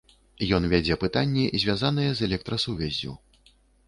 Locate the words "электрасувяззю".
2.29-3.13